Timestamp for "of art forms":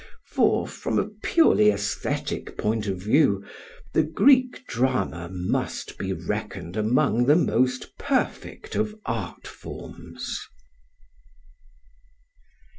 8.73-10.41